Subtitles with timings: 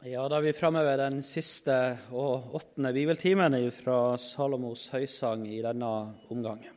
[0.00, 1.74] Ja, Da er vi framme ved den siste
[2.16, 5.90] og åttende bibeltimen fra Salomos høysang i denne
[6.32, 6.72] omgangen.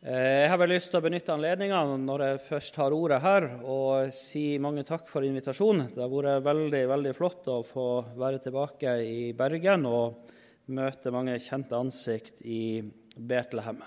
[0.00, 3.48] Eh, jeg har vel lyst til å benytte anledningen når jeg først har ordet her,
[3.60, 5.92] og si mange takk for invitasjonen.
[5.92, 7.86] Det har vært veldig veldig flott å få
[8.16, 10.32] være tilbake i Bergen og
[10.72, 12.80] møte mange kjente ansikt i
[13.20, 13.84] Betlehem.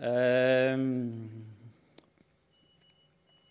[0.00, 0.78] Eh,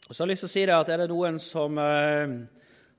[0.10, 2.40] og så har jeg lyst til å si det at Er det noen som eh,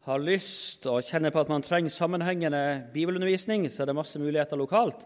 [0.06, 2.62] har lyst og kjenner på at man trenger sammenhengende
[2.94, 5.04] bibelundervisning, så er det masse muligheter lokalt.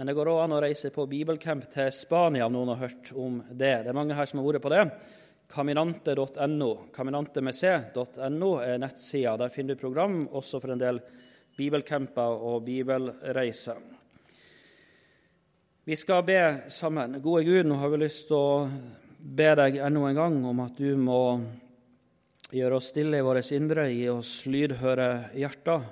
[0.00, 3.10] Men det går òg an å reise på bibelcamp til Spania, om noen har hørt
[3.12, 3.74] om det.
[3.84, 4.84] Det er mange her som har vært på det.
[5.50, 9.36] Caminante.no Caminante med er nettsida.
[9.36, 11.02] Der finner du program også for en del
[11.58, 13.80] bibelcamper og bibelreiser.
[15.84, 17.20] Vi skal be sammen.
[17.20, 18.68] Gode Gud, nå har vi lyst til å
[19.18, 21.20] be deg enda en gang om at du må
[22.52, 25.86] gjøre oss stille i vårt indre, gi oss lydhøre hjerter,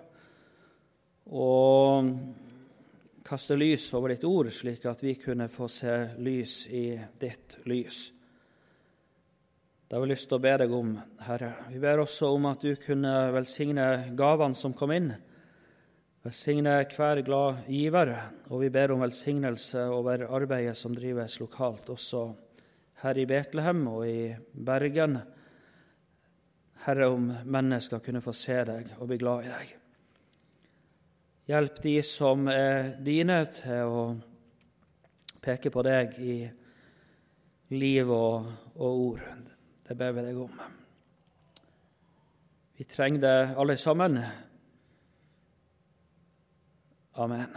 [1.29, 2.13] og
[3.29, 6.87] kaste lys over ditt ord, slik at vi kunne få se lys i
[7.21, 7.99] ditt lys.
[9.89, 10.91] Det har vi lyst til å be deg om,
[11.25, 11.53] Herre.
[11.73, 15.13] Vi ber også om at du kunne velsigne gavene som kom inn.
[16.25, 18.13] Velsigne hver glad giver,
[18.51, 22.27] og vi ber om velsignelse over arbeidet som drives lokalt, også
[23.01, 25.21] her i Betlehem og i Bergen.
[26.85, 29.75] Herre, om mennesker kunne få se deg og bli glad i deg.
[31.49, 34.03] Hjelp de som er dine, til å
[35.41, 36.35] peke på deg i
[37.73, 39.25] liv og, og ord.
[39.89, 40.61] Det ber vi deg om.
[42.79, 44.21] Vi trenger det alle sammen.
[47.19, 47.57] Amen.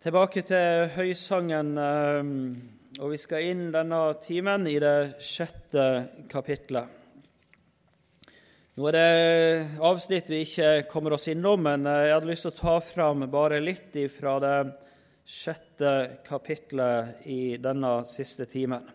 [0.00, 1.76] Tilbake til høysangen.
[1.78, 2.32] Eh,
[3.00, 5.84] og vi skal inn denne timen i det sjette
[6.32, 6.99] kapitlet.
[8.80, 12.56] Nå er det avsnitt vi ikke kommer oss innom, men jeg hadde lyst til å
[12.56, 14.54] ta fram bare litt fra det
[15.28, 15.90] sjette
[16.24, 18.88] kapitlet i denne siste timen.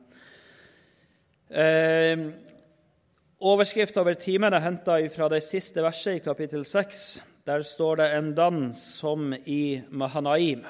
[1.53, 2.25] Eh,
[3.45, 7.05] Overskriften over timen er henta fra det siste verset i kapittel 6.
[7.45, 10.65] Der står det 'en dans som i Mahanaim'.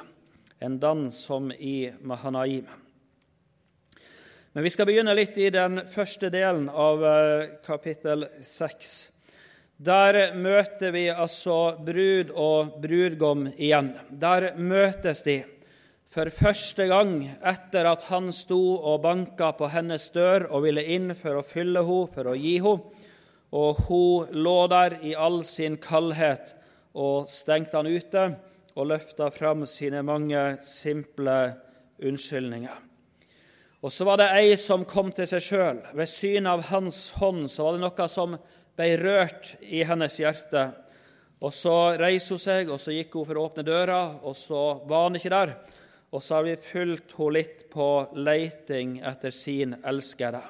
[0.60, 2.68] En dans som i Mahanaim.
[4.56, 8.94] Men vi skal begynne litt i den første delen av eh, kapittel 6.
[9.84, 13.90] Der møter vi altså brud og brudgom igjen.
[14.16, 15.42] Der møtes de
[16.08, 17.12] for første gang
[17.44, 21.84] etter at han sto og banka på hennes dør og ville inn for å fylle
[21.84, 23.12] henne, for å gi henne.
[23.52, 26.56] Og hun lå der i all sin kaldhet
[26.96, 28.28] og stengte han ute
[28.72, 31.40] og løfta fram sine mange simple
[32.00, 32.85] unnskyldninger.
[33.86, 35.80] Og så var det ei som kom til seg sjøl.
[35.94, 38.32] Ved synet av hans hånd så var det noe som
[38.74, 40.64] ble rørt i hennes hjerte.
[41.46, 44.62] Og Så reiste hun seg, og så gikk hun for å åpne døra, og så
[44.90, 45.52] var han ikke der.
[46.10, 50.42] Og så har vi fulgt henne litt på leiting etter sin elskede.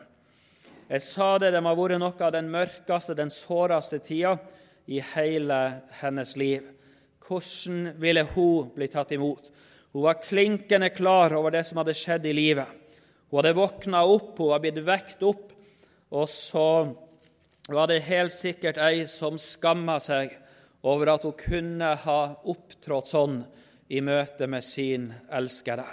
[0.88, 4.38] Jeg sa det, det må ha vært noe av den mørkeste, den såreste tida
[4.88, 5.60] i hele
[6.00, 6.72] hennes liv.
[7.26, 9.52] Hvordan ville hun bli tatt imot?
[9.92, 12.85] Hun var klinkende klar over det som hadde skjedd i livet.
[13.36, 15.50] Hun hadde våkna opp, hun var blitt vekt opp,
[16.16, 16.68] og så
[17.68, 20.32] var det helt sikkert ei som skamma seg
[20.88, 22.16] over at hun kunne ha
[22.48, 23.42] opptrådt sånn
[23.92, 25.84] i møte med sin elskede.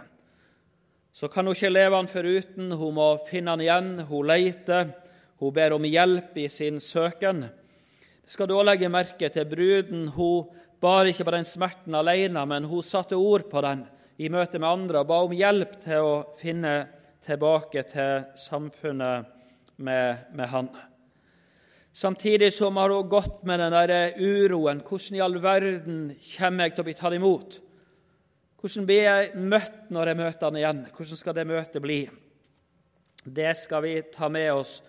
[1.10, 4.94] Så kan hun ikke leve han foruten, hun må finne han igjen, hun leter,
[5.42, 7.48] hun ber om hjelp i sin søken.
[8.22, 9.50] Det skal du også legge merke til.
[9.50, 10.47] Bruden hun
[10.78, 13.82] bar ikke på den smerten alene, men hun satte ord på den
[14.22, 19.28] i møte med andre og ba om hjelp til å finne tilbake til samfunnet
[19.77, 20.71] med, med han.
[21.93, 24.81] Samtidig som har hun gått med den der uroen.
[24.81, 26.00] Hvordan i all verden
[26.37, 27.59] kommer jeg til å bli tatt imot?
[28.62, 30.83] Hvordan blir jeg møtt når jeg møter han igjen?
[30.97, 32.00] Hvordan skal det møtet bli?
[33.22, 34.81] Det skal vi ta med oss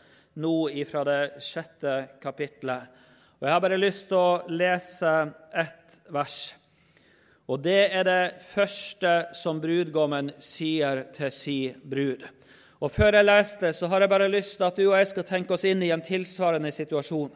[0.42, 0.56] nå
[0.90, 3.00] fra det sjette kapitlet.
[3.42, 5.14] Og Jeg har bare lyst til å lese
[5.52, 6.54] ett vers.
[7.52, 12.24] Og det er det første som brudgommen sier til si brud.
[12.84, 15.26] Og Før jeg leste, så har jeg bare lyst til at du og jeg skal
[15.28, 17.32] tenke oss inn i en tilsvarende situasjon.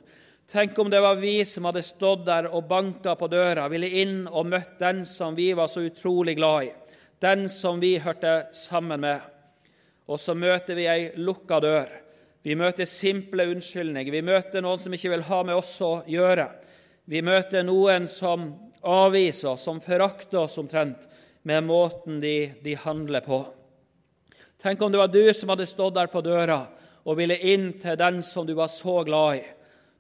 [0.48, 4.21] Tenk om det var vi som hadde stått der og banka på døra, ville inn
[4.27, 6.74] og møtt den som vi var så utrolig glad i,
[7.19, 9.19] den som vi hørte sammen med.
[10.07, 11.92] Og så møter vi ei lukka dør.
[12.48, 14.12] Vi møter simple unnskyldninger.
[14.12, 16.48] Vi møter noen som ikke vil ha med oss å gjøre.
[17.12, 18.48] Vi møter noen som
[18.82, 21.08] avviser som forakter oss omtrent
[21.48, 23.46] med måten de, de, handler på.
[24.62, 26.66] Tenk om det var du som hadde stått der på døra
[27.08, 29.46] og ville inn til den som du var så glad i.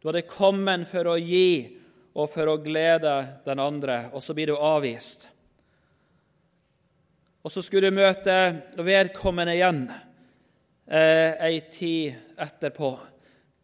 [0.01, 1.79] Du hadde kommet for å gi
[2.17, 3.13] og for å glede
[3.45, 5.27] den andre, og så blir du avvist.
[7.45, 8.35] Og så skulle du møte
[8.83, 9.85] vedkommende igjen
[10.89, 12.91] eh, ei tid etterpå.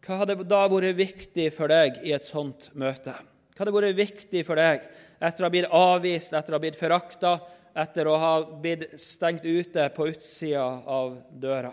[0.04, 3.16] Hva hadde da vært viktig for deg i et sånt møte?
[3.54, 4.82] Hva hadde vært viktig for deg
[5.22, 7.36] etter å ha blitt avvist, etter å ha blitt forakta,
[7.78, 11.70] etter å ha blitt stengt ute på utsida av døra?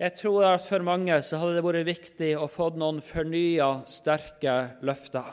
[0.00, 4.54] Jeg tror at for mange så hadde det vært viktig å få noen fornya, sterke
[4.84, 5.28] løfter.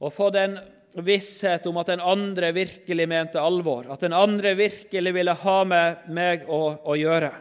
[0.00, 0.56] Og få den
[1.04, 6.08] visshet om at den andre virkelig mente alvor, at den andre virkelig ville ha med
[6.08, 7.32] meg å, å gjøre.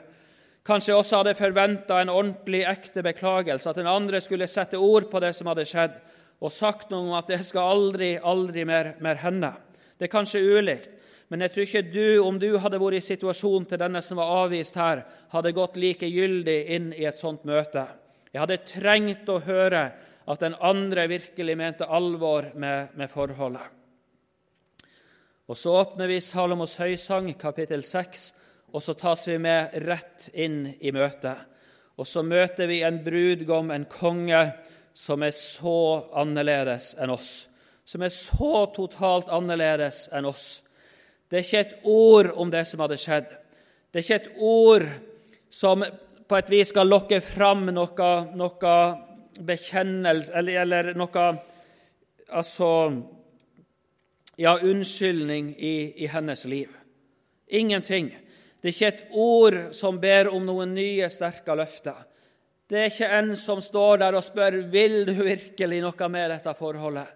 [0.68, 5.24] Kanskje også hadde forventa en ordentlig, ekte beklagelse, at den andre skulle sette ord på
[5.24, 5.95] det som hadde skjedd,
[6.44, 9.54] og sagt noe om at det skal aldri, aldri mer, mer hende.
[9.95, 10.90] Det er kanskje ulikt,
[11.31, 14.34] men jeg tror ikke du, om du hadde vært i situasjonen til denne som var
[14.44, 17.86] avvist her, hadde gått like gyldig inn i et sånt møte.
[18.34, 19.86] Jeg hadde trengt å høre
[20.30, 23.66] at den andre virkelig mente alvor med, med forholdet.
[25.48, 28.30] Og Så åpner vi Salomos høysang, kapittel 6,
[28.74, 31.50] og så tas vi med rett inn i møtet.
[32.00, 34.40] Og så møter vi en brudgom, en konge,
[34.94, 35.78] som er så
[36.13, 37.48] annerledes enn oss.
[37.86, 40.62] Som er så totalt annerledes enn oss.
[41.30, 43.31] Det er ikke et ord om det som hadde skjedd.
[43.92, 44.86] Det er ikke et ord
[45.54, 45.84] som
[46.28, 48.75] på et vis skal lokke fram noe, noe
[49.42, 51.25] bekjennelse eller, eller, noe
[52.30, 52.69] altså,
[54.38, 56.72] ja, unnskyldning i, i, hennes liv.
[57.48, 58.12] Ingenting.
[58.62, 62.06] Det er ikke et ord som ber om noen nye, sterke løfter.
[62.73, 66.53] Det er ikke en som står der og spør vil du virkelig noe med dette
[66.57, 67.09] forholdet,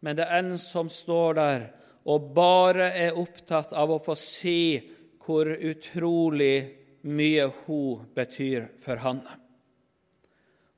[0.00, 1.64] men det er en som står der
[2.08, 4.78] og bare er opptatt av å få si
[5.26, 6.54] hvor utrolig
[7.04, 9.20] mye hun betyr for han.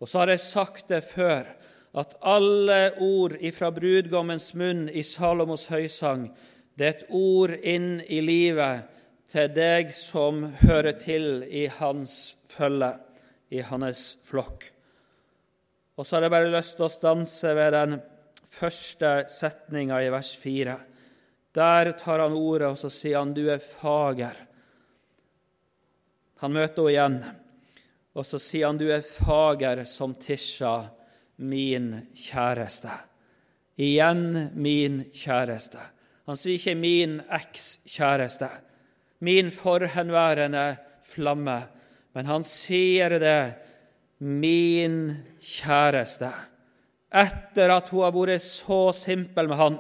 [0.03, 1.47] Og så har jeg sagt det før,
[1.95, 6.33] at alle ord ifra brudgommens munn i Salomos høysang,
[6.75, 8.91] det er et ord inn i livet
[9.31, 12.91] til deg som hører til i hans følge,
[13.51, 14.65] i hans flokk.
[15.99, 17.99] Og så har jeg bare lyst til å stanse ved den
[18.51, 20.77] første setninga i vers 4.
[21.55, 24.47] Der tar han ordet, og så sier han, 'Du er fager'.
[26.41, 27.25] Han møter henne igjen,
[28.15, 30.89] og så sier han, 'Du er fager som Tisha,
[31.37, 32.99] min kjæreste'.
[33.79, 35.81] Igjen min kjæreste.
[36.27, 38.51] Han sier ikke 'min ekskjæreste',
[39.21, 41.69] min forhenværende flamme,
[42.13, 43.55] men han sier det
[44.19, 46.33] 'min kjæreste',
[47.13, 49.79] etter at hun har vært så simpel med han.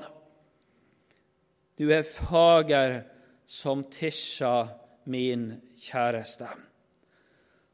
[1.78, 3.04] Du er fager
[3.46, 4.68] som Tisha,
[5.04, 6.48] min kjæreste.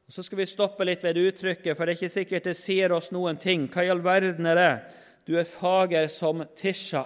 [0.06, 2.92] Og Så skal vi stoppe litt ved uttrykket, for det er ikke sikkert det sier
[2.92, 3.66] oss noen ting.
[3.68, 4.80] Hva i all verden er det?
[5.26, 7.02] Du er fager som Tisha.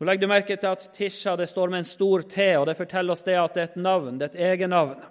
[0.00, 2.76] Nå legger du merke til at Tisha det står med en stor T, og det
[2.76, 5.02] forteller oss det at det er et navn, det er et egennavn.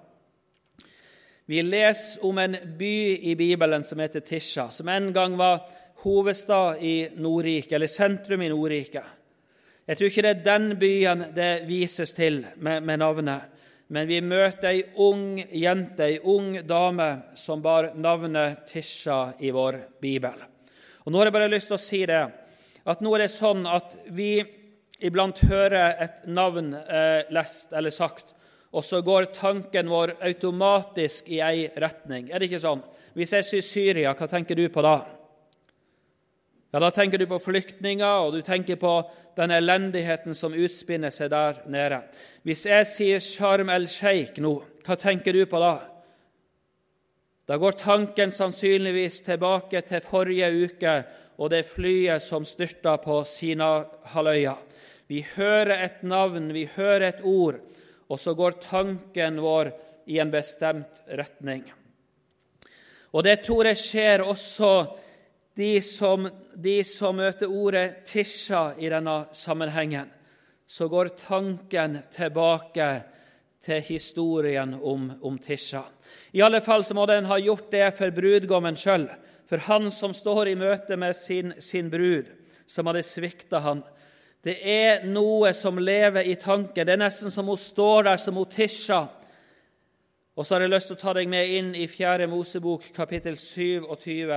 [1.49, 5.63] Vi leser om en by i Bibelen som heter Tisha, som en gang var
[6.03, 9.01] hovedstad i Nordrike, eller sentrum i Nordrike.
[9.89, 13.49] Jeg tror ikke det er den byen det vises til med, med navnet,
[13.89, 19.81] men vi møter ei ung jente, ei ung dame, som bar navnet Tisha i vår
[20.05, 20.45] bibel.
[21.01, 22.25] Og Nå har jeg bare lyst til å si det,
[22.85, 24.35] at nå er det sånn at vi
[25.01, 28.35] iblant hører et navn eh, lest eller sagt,
[28.71, 32.30] og så går tanken vår automatisk i ei retning.
[32.30, 32.83] Er det ikke sånn?
[33.18, 34.97] Hvis jeg sier Syria, hva tenker du på da?
[36.69, 41.31] Ja, Da tenker du på flyktninger, og du tenker på den elendigheten som utspinner seg
[41.31, 42.04] der nede.
[42.44, 44.54] Hvis jeg sier Sharm el-Sheikh nå,
[44.85, 45.80] hva tenker du på da?
[47.49, 50.95] Da går tanken sannsynligvis tilbake til forrige uke
[51.40, 54.54] og det flyet som styrta på Sina-halvøya.
[55.09, 57.57] Vi hører et navn, vi hører et ord,
[58.09, 59.71] og så går tanken vår
[60.09, 61.68] i en bestemt retning.
[63.13, 64.73] Og Det tror jeg skjer også
[65.57, 70.09] de som, de som møter ordet 'tisja' i denne sammenhengen,
[70.68, 73.04] så går tanken tilbake
[73.61, 75.83] til historien om, om tisha.
[76.31, 79.09] I alle fall så må den ha gjort det for brudgommen sjøl,
[79.49, 82.30] for han som står i møte med sin, sin brud,
[82.69, 83.81] som hadde svikta han.
[84.43, 86.85] Det er noe som lever i tanken.
[86.85, 89.05] Det er nesten som hun står der som hun tisha.
[90.39, 92.27] Og så har jeg lyst til å ta deg med inn i 4.
[92.31, 94.31] Mosebok, kapittel 27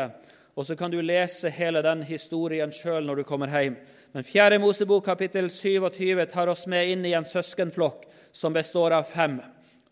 [0.54, 3.78] og så kan du lese hele den historien sjøl når du kommer hjem.
[4.12, 4.58] Men 4.
[4.60, 9.38] Mosebok kapittel 27 tar oss med inn i en søskenflokk som består av fem.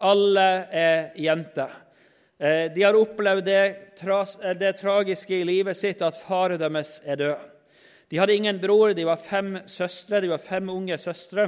[0.04, 1.72] Alle er jenter.
[2.40, 3.64] Eh, de har opplevd det,
[4.00, 7.49] eh, det, tragiske i livet sitt at faren deres er død.
[8.10, 11.44] De hadde ingen bror, de var fem søstre, de var fem unge søstre.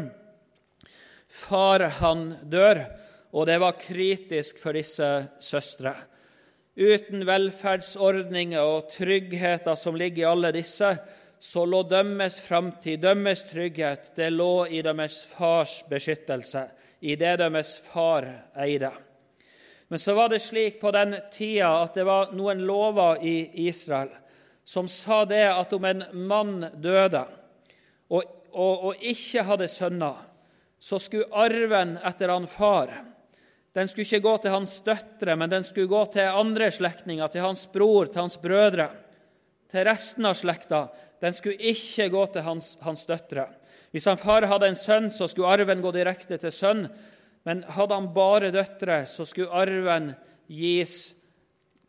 [1.26, 2.84] Far han dør,
[3.34, 5.08] og det var kritisk for disse
[5.42, 5.96] søstre.
[6.78, 10.92] Uten velferdsordninger og tryggheter som ligger i alle disse,
[11.42, 16.68] så lå dømmes framtid, dømmes trygghet, det lå i deres fars beskyttelse,
[17.02, 18.92] i det deres far eide.
[19.90, 24.14] Men så var det slik på den tida at det var noen lover i Israel
[24.64, 27.24] som sa det at om en mann døde
[28.08, 30.20] og, og, og ikke hadde sønner,
[30.82, 32.92] så skulle arven etter han far
[33.72, 37.44] den skulle ikke gå til hans døtre, men den skulle gå til andre slektninger, til
[37.46, 38.90] hans bror, til hans brødre,
[39.72, 40.82] til resten av slekta.
[41.24, 43.46] Den skulle ikke gå til hans, hans døtre.
[43.92, 46.84] Hvis han far hadde en sønn, så skulle arven gå direkte til sønn.
[47.48, 50.12] Men hadde han bare døtre, så skulle arven
[50.52, 51.14] gis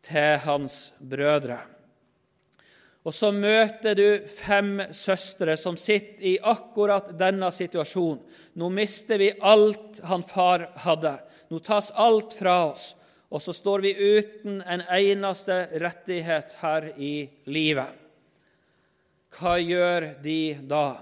[0.08, 1.60] til hans brødre.
[3.04, 8.22] Og så møter du fem søstre som sitter i akkurat denne situasjonen.
[8.56, 11.18] Nå mister vi alt han far hadde.
[11.52, 12.94] Nå tas alt fra oss,
[13.34, 17.16] og så står vi uten en eneste rettighet her i
[17.50, 17.90] livet.
[19.34, 21.02] Hva gjør de da?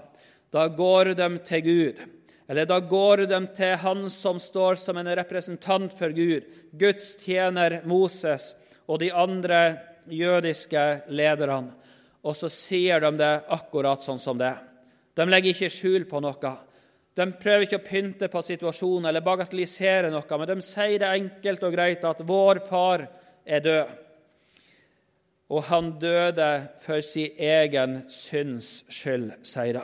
[0.52, 2.00] Da går de til Gud.
[2.48, 7.78] Eller da går de til han som står som en representant for Gud, Guds tjener
[7.88, 8.50] Moses
[8.88, 9.62] og de andre
[10.10, 10.82] jødiske
[11.12, 11.76] lederne.
[12.22, 14.54] Og så sier de det akkurat sånn som det.
[15.18, 16.52] De legger ikke skjul på noe.
[17.12, 21.66] De prøver ikke å pynte på situasjonen eller bagatellisere noe, men de sier det enkelt
[21.66, 23.08] og greit at 'vår far
[23.44, 23.98] er død'.
[25.50, 29.82] Og han døde for sin egen synds skyld, sier de.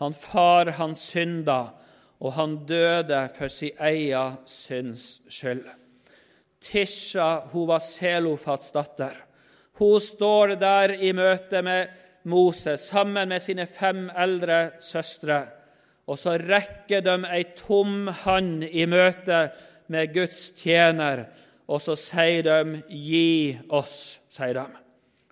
[0.00, 1.70] Han far, han synda,
[2.20, 5.68] og han døde for sin egen synds skyld.
[6.60, 9.14] Tisha hun var Selofats datter.
[9.80, 11.88] Hun står der i møte med
[12.28, 15.40] Moses sammen med sine fem eldre søstre.
[16.04, 19.46] Og så rekker de ei tom hand i møte
[19.90, 21.24] med Guds tjener,
[21.70, 24.66] og så sier de 'gi oss', sier de.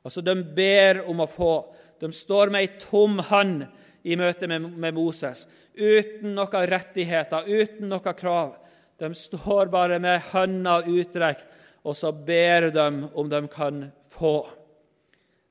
[0.05, 1.75] Altså, De ber om å få.
[2.01, 3.67] De står med ei tom hand
[4.05, 5.47] i møte med, Moses
[5.79, 8.57] uten noen rettigheter, uten noen krav.
[8.99, 11.47] De står bare med hånda utstrekt,
[11.85, 14.35] og så ber de om de kan få.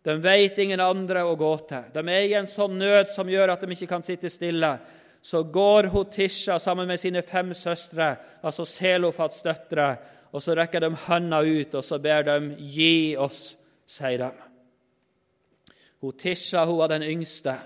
[0.08, 1.88] De vet ingen andre å gå til.
[1.92, 4.70] De er i en sånn nød som gjør at de ikke kan sitte stille.
[5.22, 9.90] Så går hun Tisha sammen med sine fem søstre, altså Selofats døtre,
[10.32, 13.56] og så rekker de hånda ut, og så ber de 'gi oss',
[13.88, 14.32] sier de.
[16.02, 17.58] Hun Tisha hun var den yngste.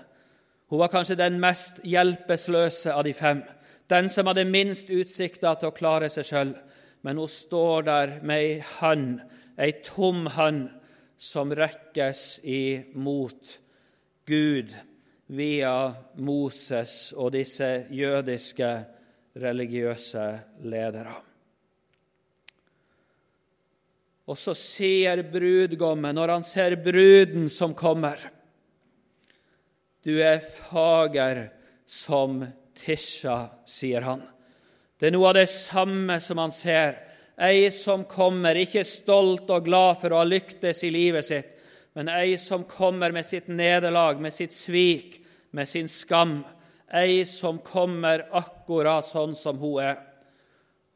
[0.70, 3.42] Hun var kanskje den mest hjelpeløse av de fem,
[3.90, 6.54] den som hadde minst utsikter til å klare seg sjøl.
[7.02, 9.20] Men hun står der med ei hand,
[9.58, 10.70] ei tom hand,
[11.22, 13.58] som rekkes imot
[14.26, 14.74] Gud
[15.32, 15.76] via
[16.18, 18.70] Moses og disse jødiske
[19.38, 20.26] religiøse
[20.66, 21.14] ledere.
[24.26, 28.20] Og så sier brudgommen, når han ser bruden som kommer
[30.02, 31.46] du er fager
[31.86, 32.42] som
[32.74, 34.24] Tisha, sier han.
[34.98, 36.96] Det er noe av det samme som han ser.
[37.40, 41.52] Ei som kommer, ikke stolt og glad for å ha lyktes i livet sitt,
[41.96, 45.18] men ei som kommer med sitt nederlag, med sitt svik,
[45.52, 46.40] med sin skam.
[46.92, 49.98] Ei som kommer akkurat sånn som hun er.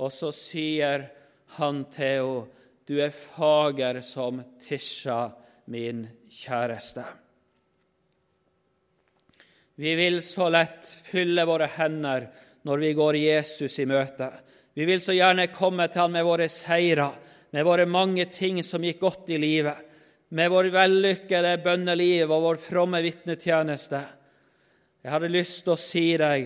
[0.01, 1.09] Og så sier
[1.57, 2.53] han til henne,
[2.87, 5.33] du er fager som Tisha,
[5.67, 7.03] min kjæreste.
[9.75, 12.29] Vi vil så lett fylle våre hender
[12.63, 14.31] når vi går Jesus i møte.
[14.77, 17.15] Vi vil så gjerne komme til ham med våre seirer,
[17.57, 19.79] med våre mange ting som gikk godt i livet,
[20.37, 24.01] med vår vellykkede bønneliv og vår fromme vitnetjeneste.
[25.01, 26.45] Jeg hadde lyst til å si deg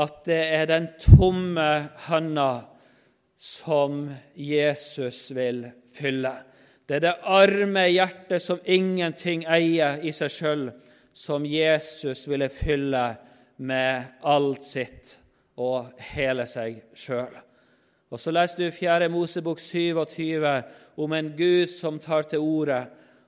[0.00, 1.68] at det er den tomme
[2.06, 2.48] hånda
[3.36, 6.32] som Jesus vil fylle.
[6.88, 10.64] Det er det arme hjertet som ingenting eier i seg sjøl,
[11.12, 13.04] som Jesus ville fylle
[13.60, 15.18] med alt sitt
[15.60, 17.36] og hele seg sjøl.
[18.08, 19.08] Og Så leser du 4.
[19.12, 20.62] Mosebok 27
[20.96, 22.86] om en Gud som tar til orde.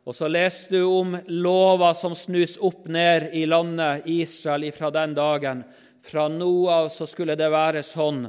[0.09, 5.13] Og så leser du om lova som snus opp ned i landet Israel fra den
[5.15, 5.63] dagen.
[6.01, 8.25] Fra nå av så skulle det være sånn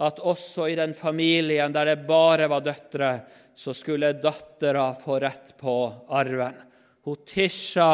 [0.00, 3.12] at også i den familien der det bare var døtre,
[3.54, 5.76] så skulle dattera få rett på
[6.08, 6.56] arven.
[7.04, 7.90] Hun Tisha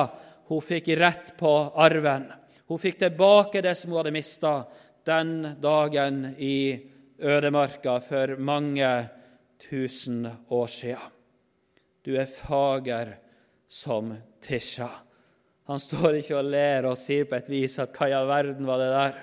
[0.46, 2.28] hun fikk rett på arven.
[2.70, 4.52] Hun fikk tilbake det som hun hadde mista
[5.06, 6.78] den dagen i
[7.18, 8.88] ødemarka for mange
[9.68, 11.00] tusen år sia.
[12.04, 13.16] Du er fager
[13.68, 14.88] som Tisha.
[15.66, 18.68] Han står ikke og ler og sier på et vis at hva i all verden
[18.68, 19.16] var det der?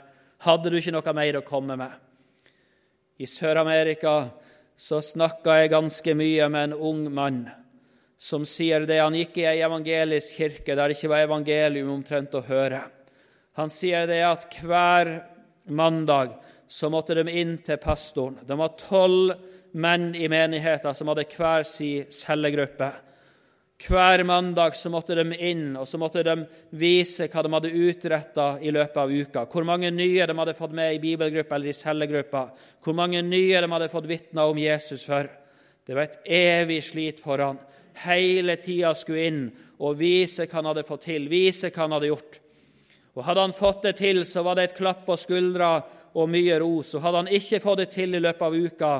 [0.43, 1.91] Hadde du ikke noe mer å komme med?
[3.23, 4.15] I Sør-Amerika
[4.75, 7.45] så snakka jeg ganske mye med en ung mann
[8.19, 8.99] som sier det.
[8.99, 12.81] Han gikk i ei evangelisk kirke der det ikke var evangelium omtrent å høre.
[13.59, 15.13] Han sier det at hver
[15.71, 16.33] mandag
[16.73, 18.39] så måtte de inn til pastoren.
[18.41, 19.35] De var tolv
[19.77, 22.87] menn i menigheten som hadde hver sin cellegruppe.
[23.83, 26.35] Hver mandag så måtte de inn og så måtte de
[26.79, 29.45] vise hva de hadde utretta i løpet av uka.
[29.51, 32.43] Hvor mange nye de hadde fått med i bibelgruppa eller i cellegruppa.
[32.81, 35.29] Hvor mange nye de hadde fått vitna om Jesus for.
[35.85, 37.59] Det var et evig slit for han.
[38.01, 39.43] Hele tida skulle inn
[39.77, 42.39] og vise hva han hadde fått til, vise hva han hadde gjort.
[43.13, 46.57] Og Hadde han fått det til, så var det et klapp på skuldra og mye
[46.61, 46.93] ros.
[46.95, 48.93] Og hadde han ikke fått det til i løpet av uka,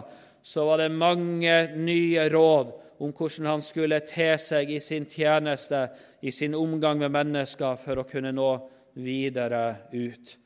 [0.43, 5.87] så var det mange nye råd om hvordan han skulle te seg i sin tjeneste,
[6.21, 8.51] i sin omgang med mennesker, for å kunne nå
[8.99, 10.37] videre ut.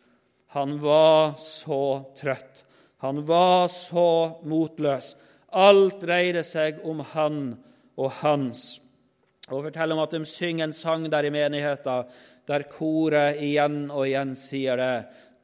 [0.56, 2.64] Han var så trøtt.
[3.04, 5.14] Han var så motløs.
[5.54, 7.42] Alt dreide seg om han
[7.98, 8.80] og hans.
[9.52, 12.10] Og forteller om at de synger en sang der i menigheten
[12.48, 14.94] der koret igjen og igjen sier det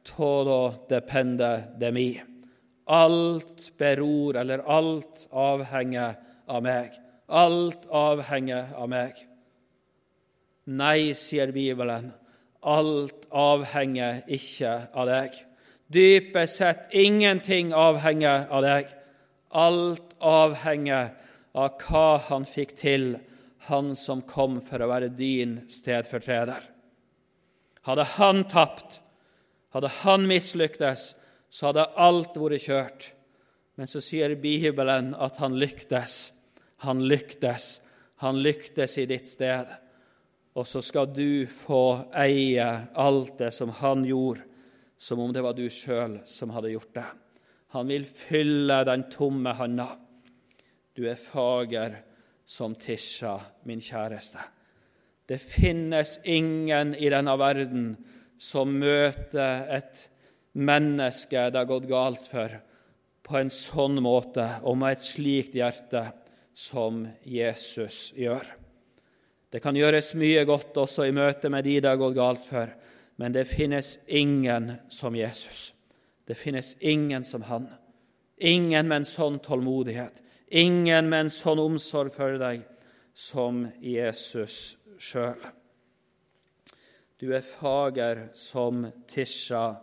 [0.04, 2.08] Todo depende de mi.
[2.86, 6.98] Alt beror, eller alt avhenger av meg.
[7.28, 9.16] Alt avhenger av meg.
[10.64, 12.10] Nei, sier Bibelen,
[12.64, 15.36] alt avhenger ikke av deg.
[15.92, 18.92] Dypest sett ingenting avhenger av deg.
[19.54, 21.12] Alt avhenger
[21.54, 23.14] av hva han fikk til,
[23.68, 26.64] han som kom for å være din stedfortreder.
[27.84, 29.00] Hadde han tapt,
[29.74, 31.12] hadde han mislyktes,
[31.50, 33.08] så hadde alt vært kjørt.
[33.74, 36.28] Men så sier Bibelen at han lyktes.
[36.86, 37.80] Han lyktes.
[38.22, 39.70] Han lyktes i ditt sted.
[40.54, 44.46] Og så skal du få eie alt det som han gjorde,
[44.96, 47.06] som om det var du sjøl som hadde gjort det.
[47.74, 49.88] Han vil fylle den tomme handa.
[50.94, 51.96] Du er fager
[52.46, 54.38] som Tisha, min kjæreste.
[55.26, 57.88] Det finnes ingen i denne verden
[58.38, 60.02] som møter et
[60.54, 62.52] menneske det har gått galt for,
[63.24, 66.04] på en sånn måte og med et slikt hjerte
[66.54, 68.44] som Jesus gjør.
[69.50, 72.70] Det kan gjøres mye godt også i møte med de det har gått galt for,
[73.16, 75.72] men det finnes ingen som Jesus.
[76.26, 77.68] Det finnes ingen som han.
[78.38, 80.18] Ingen med en sånn tålmodighet,
[80.50, 82.64] ingen med en sånn omsorg for deg
[83.14, 85.38] som Jesus sjøl.
[87.24, 89.78] Du er fager som Tisha,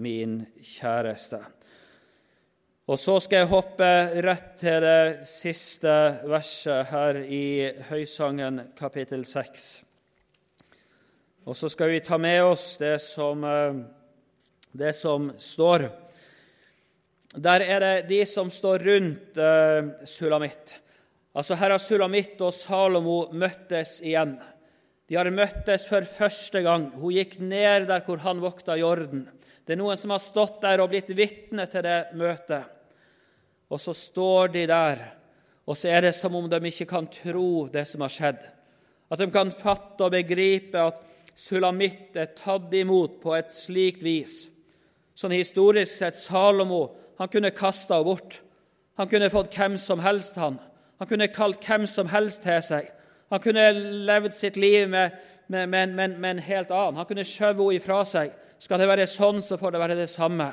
[0.00, 1.36] min kjæreste.
[2.88, 3.88] Og så skal jeg hoppe
[4.24, 5.92] rett til det siste
[6.24, 9.66] verset her i Høysangen kapittel 6.
[11.44, 13.84] Og så skal vi ta med oss det som, eh,
[14.72, 15.90] det som står.
[17.36, 20.78] Der er det de som står rundt uh, Sulamitt.
[21.34, 24.38] Altså Her har Sulamitt og Salomo møttes igjen.
[25.08, 26.90] De har møttes for første gang.
[27.00, 29.24] Hun gikk ned der hvor han vokta jorden.
[29.64, 32.68] Det er noen som har stått der og blitt vitne til det møtet.
[33.68, 35.00] Og så står de der,
[35.68, 38.44] og så er det som om de ikke kan tro det som har skjedd.
[39.12, 41.04] At de kan fatte og begripe at
[41.38, 44.48] Sulamitt er tatt imot på et slikt vis.
[45.14, 46.82] Sånn historisk sett Salomo
[47.18, 48.40] han kunne kasta henne bort.
[48.98, 50.58] Han kunne fått hvem som helst han.
[50.98, 52.88] Han kunne kalt hvem som helst til seg.
[53.28, 53.70] Han kunne
[54.08, 57.00] levd sitt liv med, med, med, med en helt annen.
[57.00, 58.32] Han kunne skjøvet henne ifra seg.
[58.58, 60.48] Skal det være sånn, så får det være det samme.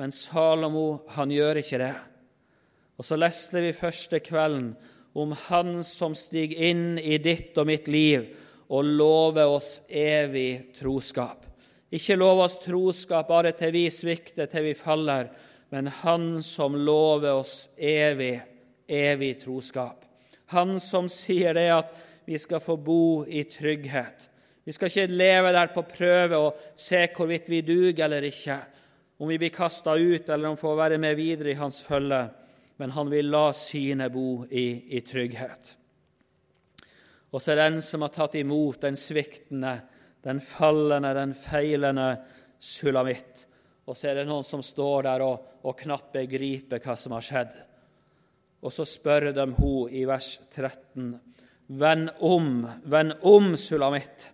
[0.00, 1.94] Men Salomo han gjør ikke det.
[2.98, 4.72] Og så leste vi første kvelden
[5.18, 8.30] om Han som stiger inn i ditt og mitt liv
[8.72, 11.44] og lover oss evig troskap.
[11.92, 15.28] Ikke lov oss troskap bare til vi svikter, til vi faller,
[15.72, 18.38] men Han som lover oss evig,
[18.88, 20.06] evig troskap.
[20.52, 21.96] Han som sier det at
[22.28, 24.28] vi skal få bo i trygghet.
[24.62, 28.60] Vi skal ikke leve der på prøve og se hvorvidt vi duger eller ikke,
[29.18, 32.22] om vi blir kasta ut eller om vi får være med videre i Hans følge
[32.82, 35.76] men han vil la sine bo i, i trygghet.
[37.30, 39.76] Og så er den som har tatt imot den sviktende,
[40.26, 42.08] den fallende, den feilende
[42.58, 43.46] sulamitt.
[43.86, 47.22] Og så er det noen som står der og, og knapt begriper hva som har
[47.22, 47.54] skjedd.
[48.62, 51.18] Og så spør de hun i vers 13.:
[51.68, 54.30] Vend om, vend om, sulamitt.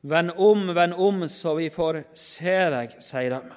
[0.00, 3.56] Vend om, vend om, så vi får se deg, sier de.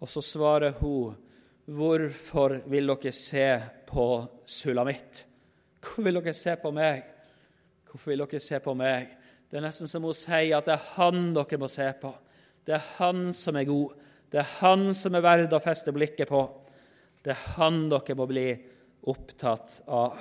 [0.00, 1.16] Og så svarer hun,
[1.64, 3.46] Hvorfor vil dere se
[3.88, 4.06] på
[4.44, 5.22] Sulamitt?
[5.80, 7.06] Hvorfor vil dere se på meg?
[7.88, 9.14] Hvorfor vil dere se på meg?
[9.48, 12.12] Det er nesten som hun sier at det er han dere må se på.
[12.66, 13.94] Det er han som er god.
[14.28, 16.42] Det er han som er verd å feste blikket på.
[17.24, 18.48] Det er han dere må bli
[19.08, 20.18] opptatt av.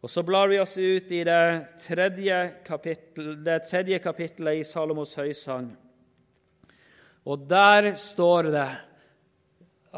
[0.00, 5.16] Og Så blar vi oss ut i det tredje, kapittel, det tredje kapittelet i Salomos
[5.18, 5.72] høysang.
[7.26, 8.68] Og der står det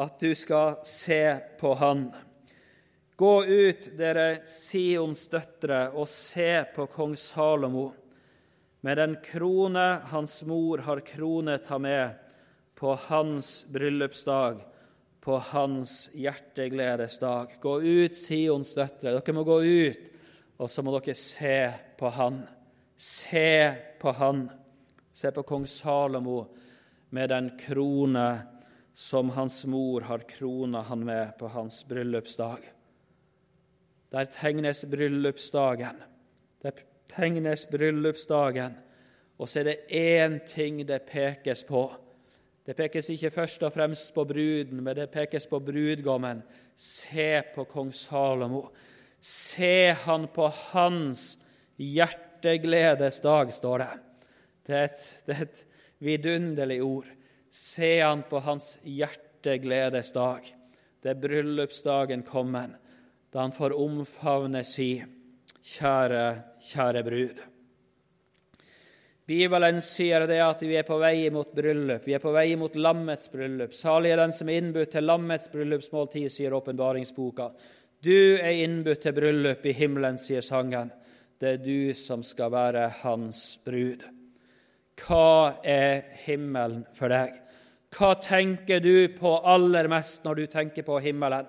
[0.01, 2.09] at du skal se på Han.
[3.21, 7.91] Gå ut, dere Sions døtre, og se på kong Salomo,
[8.81, 12.17] med den krone hans mor har kronet ham med
[12.81, 14.63] på hans bryllupsdag,
[15.21, 17.59] på hans hjertegledesdag.
[17.61, 19.13] Gå ut, Sions døtre.
[19.19, 20.09] Dere må gå ut,
[20.61, 21.57] og så må dere se
[22.01, 22.43] på han.
[22.97, 23.53] Se
[24.01, 24.47] på han.
[25.13, 26.45] Se på kong Salomo
[27.11, 28.29] med den krone
[28.95, 32.61] som hans mor har krona han med på hans bryllupsdag.
[34.11, 36.03] Der tegnes bryllupsdagen.
[36.63, 36.73] Der
[37.09, 38.77] tegnes bryllupsdagen.
[39.39, 41.87] Og så er det én ting det pekes på.
[42.67, 46.43] Det pekes ikke først og fremst på bruden, men det pekes på brudgommen.
[46.77, 48.67] Se på kong Salomo.
[49.21, 51.39] Se han på hans
[51.81, 53.91] hjertegledes dag, står det.
[54.67, 55.63] Det er et, det er et
[56.01, 57.09] vidunderlig ord.
[57.51, 60.45] Se han på hans hjertegledes dag.
[61.01, 62.77] Det er bryllupsdagen kommen,
[63.33, 64.93] da han får omfavne si
[65.65, 66.27] kjære,
[66.71, 67.41] kjære brud.
[69.31, 72.75] Bibelen sier det at vi er på vei mot bryllup, vi er på vei mot
[72.75, 73.77] lammets bryllup.
[73.79, 77.47] Salig er den som er innbudt til lammets bryllupsmåltid, sier åpenbaringsboka.
[78.03, 80.91] Du er innbudt til bryllup i himmelen, sier sangen.
[81.39, 84.03] Det er du som skal være hans brud.
[84.99, 87.39] Hva er himmelen for deg?
[87.95, 91.47] Hva tenker du på aller mest når du tenker på himmelen?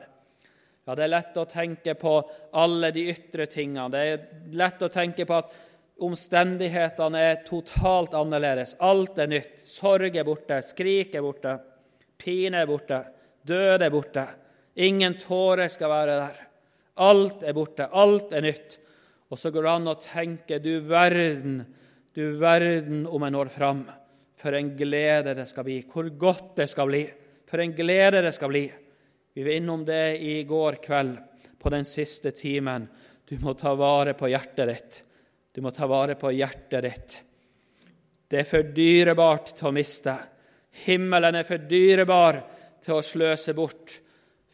[0.85, 2.13] Ja, Det er lett å tenke på
[2.53, 3.89] alle de ytre tingene.
[3.89, 5.53] Det er lett å tenke på at
[6.01, 8.75] omstendighetene er totalt annerledes.
[8.79, 9.59] Alt er nytt.
[9.69, 11.57] Sorg er borte, skrik er borte,
[12.21, 13.01] pine er borte,
[13.47, 14.25] død er borte.
[14.81, 16.39] Ingen tårer skal være der.
[17.01, 18.77] Alt er borte, alt er nytt.
[19.31, 21.61] Og så går det an å tenke du verden
[22.13, 23.83] du verden om jeg når fram.
[24.41, 25.79] For en glede det skal bli.
[25.87, 27.05] Hvor godt det skal bli.
[27.47, 28.65] For en glede det skal bli.
[29.31, 31.15] Vi var innom det i går kveld,
[31.61, 32.87] på den siste timen.
[33.27, 34.97] Du må ta vare på hjertet ditt.
[35.51, 37.17] Du må ta vare på hjertet ditt.
[38.31, 40.13] Det er for dyrebart til å miste.
[40.85, 42.39] Himmelen er for dyrebar
[42.83, 43.97] til å sløse bort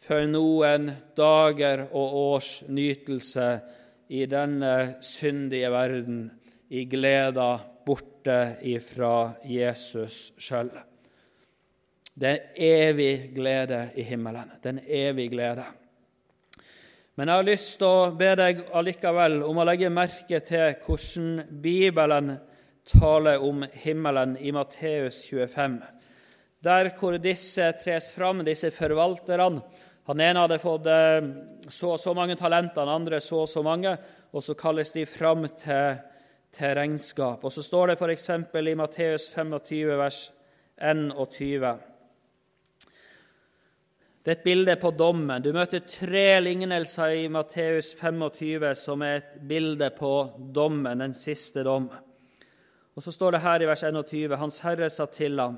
[0.08, 3.48] for noen dager og års nytelse
[4.08, 6.22] i denne syndige verden
[6.74, 7.52] i gleda
[7.86, 10.70] borte ifra Jesus sjøl.
[12.18, 14.56] Det er evig glede i himmelen.
[14.58, 15.68] Det er en evig glede.
[17.18, 21.40] Men jeg har lyst til å be deg allikevel om å legge merke til hvordan
[21.64, 22.36] Bibelen
[22.86, 25.80] taler om himmelen i Matteus 25,
[26.62, 29.64] der hvor disse tres fram, disse forvalterne.
[30.06, 31.26] Han ene hadde fått eh,
[31.66, 33.96] så og så mange talenter, han andre så og så mange,
[34.30, 35.98] og så kalles de fram til
[36.54, 37.44] til regnskap.
[37.44, 38.30] Og så står det f.eks.
[38.30, 40.32] i Matteus 25, vers
[40.78, 41.87] 21.
[44.28, 45.40] Det er et bilde på dommen.
[45.40, 50.10] Du møter tre lignelser i Matteus 25 som er et bilde på
[50.52, 51.86] dommen, den siste dom.
[52.92, 55.56] Og Så står det her i vers 21.: Hans Herre sa til ham:"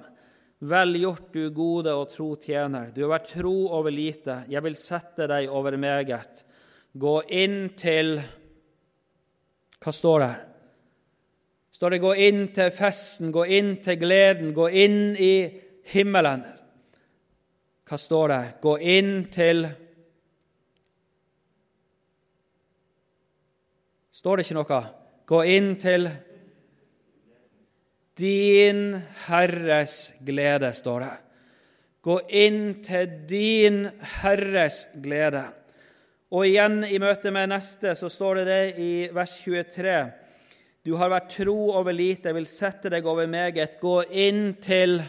[0.60, 2.92] Vel gjort, du gode og tro tjener.
[2.94, 4.44] Du har vært tro over lite.
[4.48, 6.44] Jeg vil sette deg over meget.
[6.96, 8.22] Gå inn til
[9.80, 10.34] Hva står det?
[11.72, 15.60] står det 'gå inn til festen, gå inn til gleden, gå inn i
[15.92, 16.59] himmelen'.
[17.90, 18.42] Hva står det?
[18.62, 19.64] Gå inn til
[24.14, 24.78] Står det ikke noe?
[25.26, 26.06] Gå inn til
[28.20, 31.12] din Herres glede, står det.
[32.06, 33.82] Gå inn til din
[34.20, 35.48] Herres glede.
[36.30, 39.96] Og igjen i møte med neste så står det det i vers 23.
[40.86, 43.80] Du har vært tro over lite, jeg vil sette deg over meget.
[43.82, 45.00] Gå inn til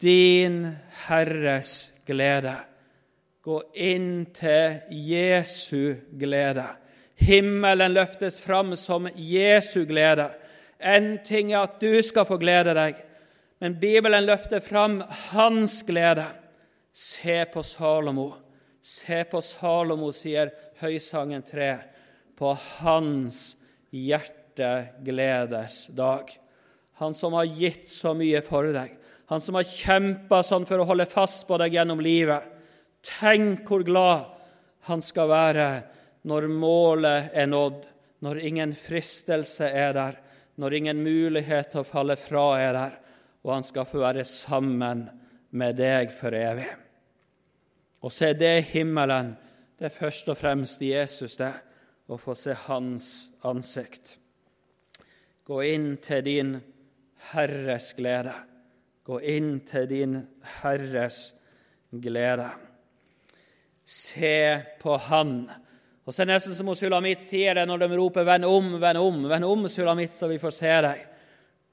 [0.00, 2.56] din Herres glede.
[3.42, 6.66] Gå inn til Jesu glede.
[7.16, 10.30] Himmelen løftes fram som Jesu glede.
[10.78, 12.98] En ting er at du skal få glede deg,
[13.62, 14.98] men Bibelen løfter fram
[15.30, 16.26] hans glede.
[16.92, 18.32] Se på Salomo.
[18.82, 21.70] Se på Salomo, sier Høysangen 3
[22.36, 23.56] på hans
[23.90, 26.28] hjertegledes dag.
[27.00, 28.92] Han som har gitt så mye for deg,
[29.26, 32.44] han som har kjempa sånn for å holde fast på deg gjennom livet.
[33.02, 34.26] Tenk hvor glad
[34.86, 35.68] han skal være
[36.26, 37.82] når målet er nådd,
[38.22, 40.18] når ingen fristelse er der,
[40.56, 42.96] når ingen mulighet til å falle fra er der,
[43.44, 45.04] og han skal få være sammen
[45.54, 46.68] med deg for evig.
[48.02, 49.34] Og så er det himmelen.
[49.76, 51.52] Det er først og fremst Jesus, det,
[52.06, 53.08] å få se Hans
[53.46, 54.16] ansikt.
[55.46, 56.52] Gå inn til din
[57.32, 58.34] Herres glede.
[59.06, 60.16] Gå inn til din
[60.58, 61.28] Herres
[61.94, 62.48] glede.
[63.86, 65.44] Se på Han.
[66.06, 68.98] Og så er det nesten som Sulamitt sier det når de roper 'Vend om, vend
[68.98, 71.06] om', vend om, Sulamitt, så vi får se deg.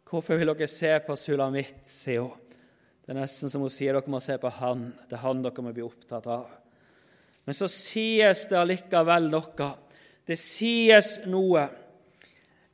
[0.05, 2.37] Hvorfor vil dere se på Sulamitt, sier hun.
[3.01, 4.93] Det er nesten som hun sier dere må se på Han.
[5.09, 6.45] Det er Han dere må bli opptatt av.
[7.45, 9.71] Men så sies det allikevel noe.
[10.25, 11.65] Det sies noe.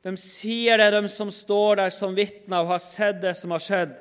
[0.02, 3.58] De sier det, de som står der som vitner og har sett det som har
[3.64, 3.96] skjedd.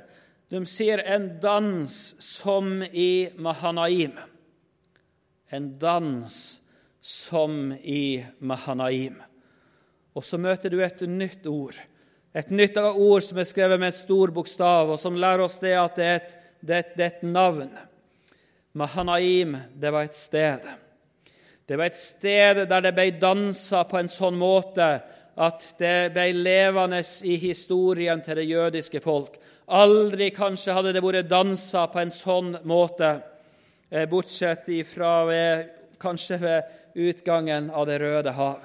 [0.50, 4.18] De sier en dans som i Mahanaim
[5.50, 6.62] en dans
[7.02, 9.22] som i Mahanaim.
[10.14, 11.78] Og så møter du et nytt ord.
[12.36, 15.74] Et nytt ord som er skrevet med en stor bokstav, og som lærer oss det
[15.80, 17.72] at det er et, det et, det er et navn.
[18.78, 20.68] Mahanaim, det var et sted.
[21.66, 24.90] Det var et sted der det ble dansa på en sånn måte
[25.40, 29.38] at det ble levende i historien til det jødiske folk.
[29.70, 33.20] Aldri kanskje hadde det vært dansa på en sånn måte
[33.92, 38.60] Eh, bortsett fra ved, kanskje ved utgangen av Det røde hav.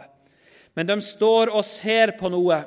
[0.77, 2.59] Men de står og ser på noe,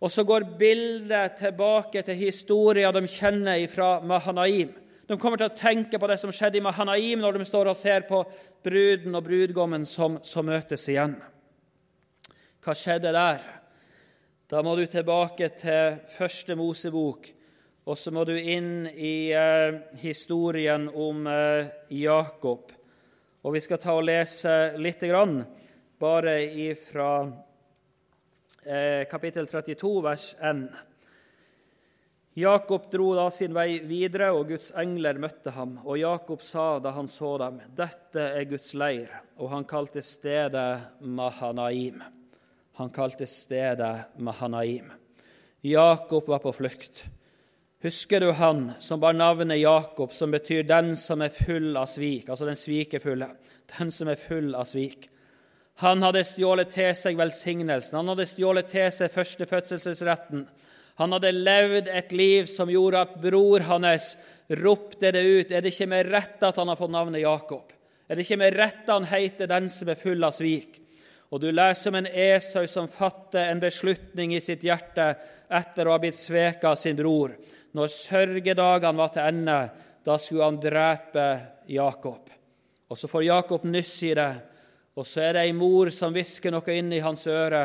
[0.00, 4.74] og så går bildet tilbake til historien de kjenner fra Mahanaim.
[5.08, 7.76] De kommer til å tenke på det som skjedde i Mahanaim når de står og
[7.76, 8.20] ser på
[8.64, 11.16] bruden og brudgommen som, som møtes igjen.
[12.60, 13.40] Hva skjedde der?
[14.50, 17.32] Da må du tilbake til første Mosebok,
[17.82, 22.70] og så må du inn i eh, historien om eh, Jakob.
[23.42, 25.40] Og vi skal ta og lese litt grann,
[25.98, 26.36] bare
[26.78, 27.10] fra
[28.62, 30.60] eh, kapittel 32, vers 1.
[32.38, 35.74] Jakob dro da sin vei videre, og Guds engler møtte ham.
[35.82, 41.02] Og Jakob sa da han så dem, 'Dette er Guds leir', og han kalte stedet
[41.02, 41.98] Mahanaim.
[42.78, 44.92] Han kalte stedet Mahanaim.
[45.60, 47.04] Jakob var på flukt.
[47.82, 52.28] Husker du han som bar navnet Jakob, som betyr 'den som er full av svik',
[52.30, 53.28] altså den svikefulle,
[53.78, 55.08] den som er full av svik?
[55.74, 60.46] Han hadde stjålet til seg velsignelsen, han hadde stjålet til seg førstefødselsretten.
[60.94, 64.16] Han hadde levd et liv som gjorde at bror hans
[64.48, 65.50] ropte det ut.
[65.50, 67.72] Er det ikke med rette at han har fått navnet Jakob?
[68.08, 70.78] Er det ikke med rette han heter 'den som er full av svik'?
[71.32, 75.16] Og du leser om en Esau som fatter en beslutning i sitt hjerte
[75.50, 77.32] etter å ha blitt sveket av sin bror.
[77.72, 79.58] Når sørgedagene var til ende,
[80.04, 81.26] da skulle han drepe
[81.72, 82.30] Jakob.
[82.88, 84.32] Og Så får Jakob nyss i det,
[84.96, 87.62] og så er det ei mor som hvisker noe inn i hans øre,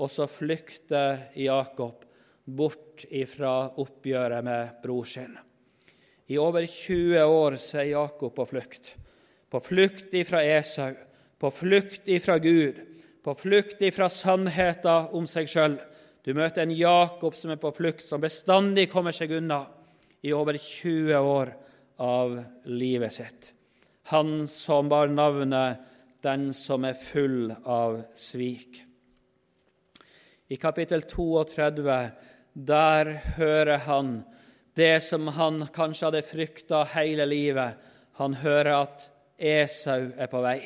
[0.00, 2.06] og så flykter Jakob
[2.44, 5.36] bort ifra oppgjøret med bror sin.
[6.30, 8.94] I over 20 år så er Jakob på flukt.
[9.50, 10.94] På flukt ifra Esau,
[11.40, 12.78] på flukt ifra Gud,
[13.24, 15.76] på flukt ifra sannheten om seg sjøl.
[16.24, 19.62] Du møter en Jakob som er på flukt, som bestandig kommer seg unna
[20.20, 21.54] i over 20 år
[22.00, 22.36] av
[22.68, 23.52] livet sitt.
[24.12, 25.78] Han som bar navnet
[26.22, 28.84] 'Den som er full av svik'.
[30.50, 32.10] I kapittel 32
[32.54, 33.04] der
[33.38, 34.24] hører han
[34.74, 37.78] det som han kanskje hadde frykta hele livet.
[38.18, 40.60] Han hører at Esau er på vei.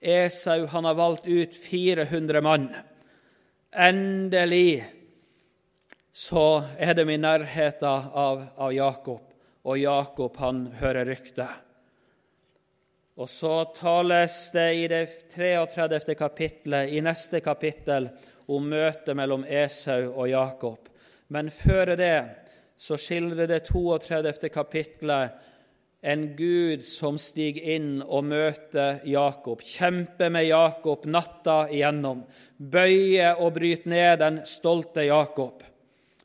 [0.00, 2.68] Esau han har valgt ut 400 mann.
[3.76, 4.86] Endelig
[6.12, 9.20] så er de i nærheten av, av Jakob,
[9.68, 11.50] og Jakob han hører ryktet.
[13.20, 15.02] Og så tales det i det
[15.34, 16.16] 33.
[16.16, 18.08] kapittelet, i neste kapittel,
[18.48, 20.88] om møtet mellom Esau og Jakob.
[21.28, 22.16] Men før det
[22.80, 24.48] så skildrer det 32.
[24.52, 25.36] kapittelet
[26.02, 32.24] en Gud som stiger inn og møter Jakob, kjemper med Jakob natta igjennom,
[32.56, 35.64] bøyer og bryter ned den stolte Jakob,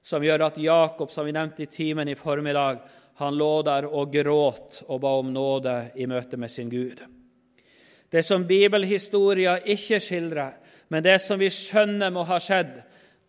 [0.03, 2.81] som gjør at Jakob, som vi nevnte i timen i formiddag,
[3.21, 7.03] han lå der og gråt og ba om nåde i møte med sin Gud.
[8.11, 10.57] Det som bibelhistorien ikke skildrer,
[10.89, 12.73] men det som vi skjønner må ha skjedd,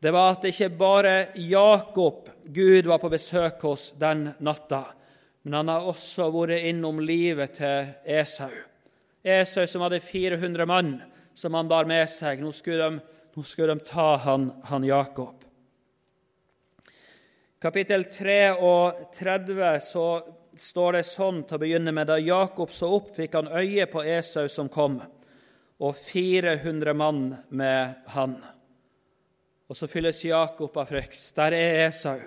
[0.02, 4.88] det var at det ikke bare Jakob Gud var på besøk hos den natta
[5.42, 8.52] men han har også vært innom livet til Esau.
[9.22, 10.92] Esau som hadde 400 mann
[11.34, 12.42] som han bar med seg.
[12.42, 13.00] Nå skulle de,
[13.34, 15.38] nå skulle de ta han, han, Jakob.
[17.62, 20.06] kapittel 3 og 30 så
[20.58, 24.02] står det sånn til å begynne med da Jakob så opp, fikk han øye på
[24.02, 24.98] Esau som kom,
[25.78, 28.36] og 400 mann med han.
[29.70, 31.30] Og så fylles Jakob av frykt.
[31.34, 32.18] Der er Esau.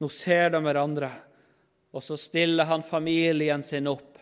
[0.00, 1.10] Nå ser de hverandre.
[1.96, 4.18] Og så stiller han familien sin opp.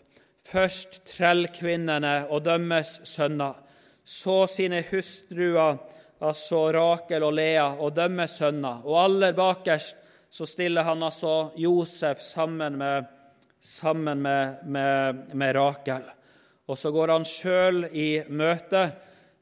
[0.47, 3.57] Først trellkvinnene og dømmes sønner.
[4.05, 5.81] Så sine hustruer,
[6.23, 8.85] altså Rakel og Lea, og dømmes sønner.
[8.87, 9.97] Og aller bakerst
[10.31, 13.09] så stiller han altså Josef sammen med,
[13.59, 16.07] sammen med, med, med Rakel.
[16.69, 18.85] Og så går han sjøl i møte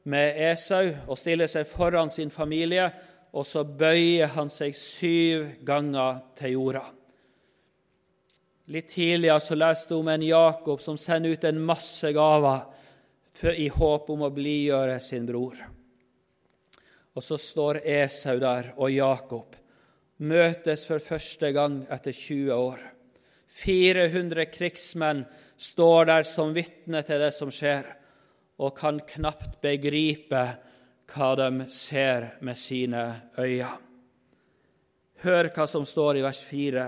[0.09, 2.89] med Esau og stiller seg foran sin familie,
[3.33, 6.83] og så bøyer han seg syv ganger til jorda.
[8.71, 12.61] Litt tidligere så leste vi om en Jakob som sender ut en masse gaver
[13.59, 15.57] i håp om å blidgjøre sin bror.
[17.13, 19.57] Og så står Esau der og Jakob
[20.23, 22.79] møtes for første gang etter 20 år.
[23.53, 25.25] 400 krigsmenn
[25.59, 27.83] står der som vitne til det som skjer,
[28.63, 30.43] og kan knapt begripe
[31.13, 33.03] hva de ser med sine
[33.37, 33.73] øyne.
[35.23, 36.87] Hør hva som står i vers 4.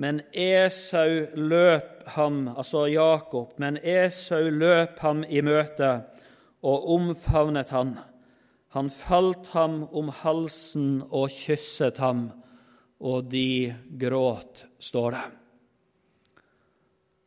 [0.00, 5.90] Men Esau løp ham, altså Jakob, men Esau løp ham i møte
[6.64, 7.98] og omfavnet han.
[8.72, 12.30] Han falt ham om halsen og kysset ham
[13.00, 15.26] og de gråt, står det.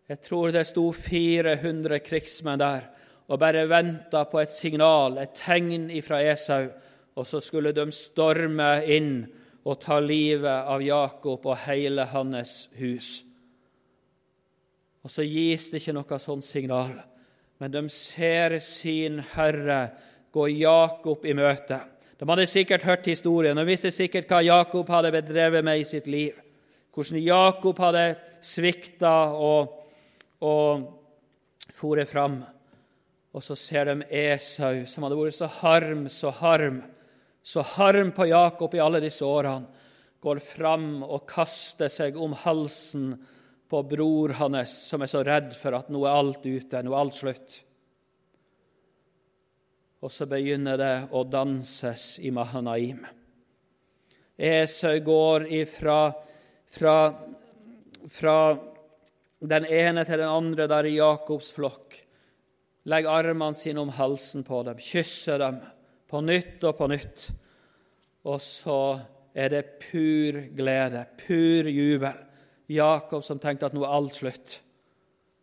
[0.09, 2.89] Jeg tror det sto 400 krigsmenn der
[3.29, 6.67] og bare venta på et signal, et tegn fra Esau,
[7.15, 9.13] og så skulle de storme inn
[9.63, 13.21] og ta livet av Jakob og hele hans hus.
[15.03, 16.93] Og så gis det ikke noe sånt signal,
[17.59, 19.81] men de ser sin Herre
[20.33, 21.79] gå Jakob i møte.
[22.19, 26.07] De hadde sikkert hørt historien og visste sikkert hva Jakob hadde bedrevet med i sitt
[26.07, 26.37] liv.
[26.93, 28.03] Hvordan Jakob hadde
[28.43, 29.73] svikta og,
[30.43, 32.41] og foret fram.
[33.33, 36.83] Og så ser de Esau, som hadde vært så harm, så harm,
[37.43, 39.81] så harm på Jakob i alle disse årene,
[40.23, 43.09] går fram og kaster seg om halsen
[43.67, 46.99] på bror hans, som er så redd for at nå er alt ute, nå er
[47.01, 47.57] alt slutt.
[50.03, 53.03] Og så begynner det å danses i Mahanaim.
[54.39, 55.99] Esau går ifra
[56.73, 57.13] fra,
[58.09, 58.37] fra
[59.39, 61.99] den ene til den andre der i Jakobs flokk,
[62.89, 65.61] legger armene sine om halsen på dem, kysser dem
[66.13, 67.25] på nytt og på nytt.
[68.29, 68.79] Og så
[69.33, 72.19] er det pur glede, pur jubel.
[72.69, 74.59] Jakob som tenkte at nå er alt slutt.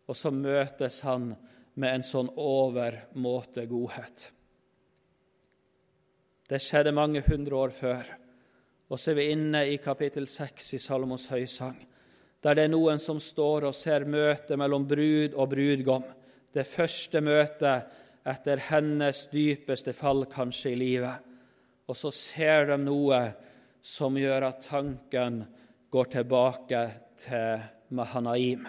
[0.07, 1.33] Og så møtes han
[1.75, 4.29] med en sånn overmåte godhet.
[6.47, 8.07] Det skjedde mange hundre år før.
[8.91, 11.77] Og så er vi inne i kapittel 6 i Salomos høysang,
[12.43, 16.03] der det er noen som står og ser møtet mellom brud og brudgom.
[16.51, 21.31] Det første møtet etter hennes dypeste fall, kanskje, i livet.
[21.89, 23.21] Og så ser de noe
[23.81, 25.41] som gjør at tanken
[25.91, 26.83] går tilbake
[27.25, 27.65] til
[27.97, 28.67] Mahanaim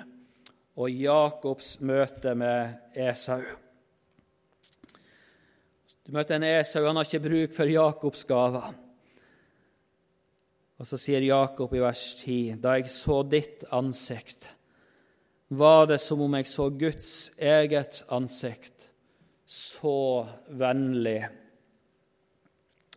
[0.80, 3.42] og Jakobs møte med Esau.
[6.02, 8.72] Du møter en Esau, han har ikke bruk for Jakobs gaver.
[10.82, 14.48] Og så sier Jakob i vers 10.: Da jeg så ditt ansikt,
[15.48, 18.81] var det som om jeg så Guds eget ansikt.
[19.52, 21.18] Så vennlig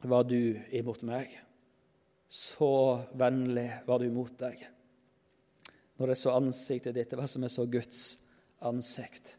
[0.08, 1.34] var du imot meg.
[2.32, 2.70] Så
[3.20, 4.62] vennlig var du imot deg.
[6.00, 8.00] Når jeg så ansiktet ditt, det var som jeg så Guds
[8.64, 9.34] ansikt.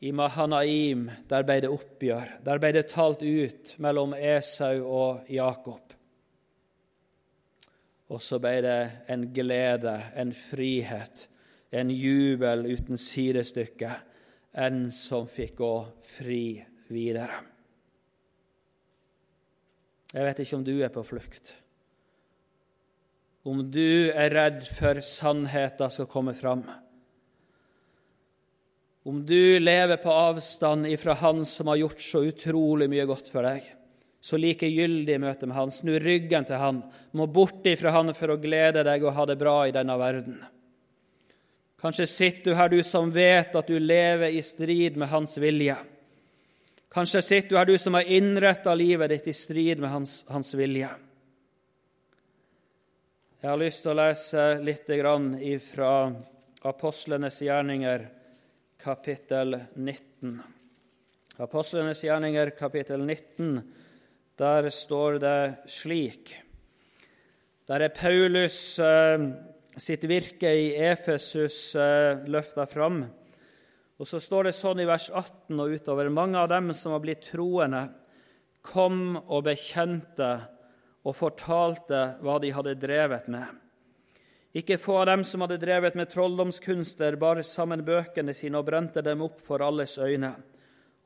[0.00, 2.34] I Mahanaim der ble det oppgjør.
[2.48, 5.92] Der ble det talt ut mellom Esau og Jakob.
[8.08, 8.80] Og så ble det
[9.12, 11.28] en glede, en frihet,
[11.76, 13.96] en jubel uten sidestykke,
[14.56, 15.74] en som fikk gå
[16.16, 17.42] fri videre.
[20.14, 21.52] Jeg vet ikke om du er på flukt,
[23.46, 26.64] om du er redd for sannheten skal komme fram
[29.06, 33.46] om du lever på avstand ifra Han som har gjort så utrolig mye godt for
[33.46, 33.62] deg,
[34.18, 36.80] så likegyldig møte med Han, snu ryggen til Han,
[37.14, 40.40] må bort ifra Han for å glede deg og ha det bra i denne verden.
[41.80, 45.76] Kanskje sitter du her, du som vet at du lever i strid med Hans vilje.
[46.96, 50.54] Kanskje sitter du her, du som har innretta livet ditt i strid med hans, hans,
[50.56, 50.88] vilje.
[53.42, 54.88] Jeg har lyst til å lese litt
[55.66, 55.90] fra
[56.64, 58.06] apostlenes gjerninger,
[58.80, 60.40] kapittel 19.
[61.36, 63.60] Apostlenes gjerninger, kapittel 19,
[64.40, 66.32] der står det slik
[67.68, 69.20] Der er Paulus eh,
[69.76, 73.04] sitt virke i Efesus eh, løfta fram.
[73.96, 77.04] Og så står det sånn i vers 18 og utover mange av dem som har
[77.04, 77.86] blitt troende,
[78.66, 80.30] kom og bekjente
[81.06, 83.46] og fortalte hva de hadde drevet med.
[84.56, 89.04] Ikke få av dem som hadde drevet med trolldomskunster, bar sammen bøkene sine og brente
[89.04, 90.32] dem opp for alles øyne.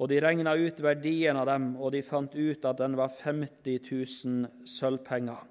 [0.01, 3.91] Og de regna ut verdien av dem, og de fant ut at den var 50
[3.91, 5.43] 000 sølvpenger.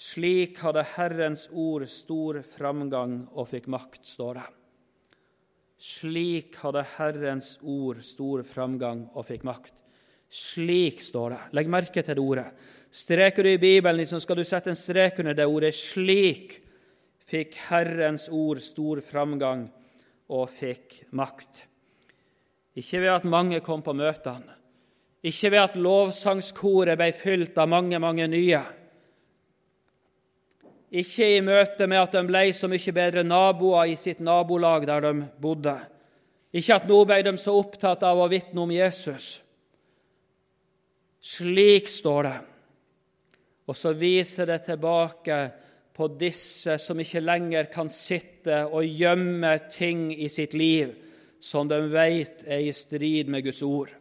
[0.00, 4.46] Slik hadde Herrens ord stor framgang og fikk makt, står det.
[5.80, 9.74] Slik hadde Herrens ord stor framgang og fikk makt.
[10.30, 11.40] Slik står det.
[11.58, 12.46] Legg merke til det ordet.
[12.90, 16.58] Streker du i Bibelen, så skal du sette en strek under det ordet 'slik'
[17.30, 19.68] fikk Herrens ord stor framgang
[20.28, 21.66] og fikk makt.
[22.74, 24.56] Ikke ved at mange kom på møtene,
[25.22, 28.62] ikke ved at lovsangskoret ble fylt av mange, mange nye.
[30.90, 35.04] Ikke i møte med at de ble så mye bedre naboer i sitt nabolag der
[35.04, 35.76] de bodde.
[36.50, 39.36] Ikke at nå ble de så opptatt av å vitne om Jesus.
[41.22, 42.38] Slik står det.
[43.70, 45.38] Og så viser det tilbake
[45.94, 50.96] på disse som ikke lenger kan sitte og gjemme ting i sitt liv
[51.40, 53.92] som de vet er i strid med Guds ord.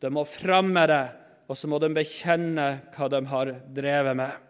[0.00, 1.04] De må fram med det,
[1.48, 4.45] og så må de bekjenne hva de har drevet med.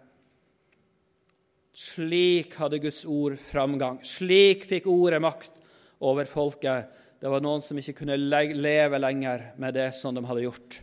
[1.76, 3.98] Slik hadde Guds ord framgang.
[4.06, 5.58] Slik fikk ordet makt
[6.00, 6.88] over folket.
[7.20, 10.78] Det var noen som ikke kunne leve lenger med det som de hadde gjort,